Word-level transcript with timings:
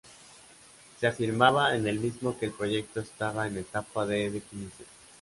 Se 0.99 1.05
afirmaba 1.05 1.75
en 1.75 1.85
el 1.85 1.99
mismo 1.99 2.35
que 2.39 2.47
el 2.47 2.51
proyecto 2.53 3.01
estaba 3.01 3.45
en 3.45 3.57
etapa 3.57 4.03
de 4.07 4.31
definición. 4.31 4.87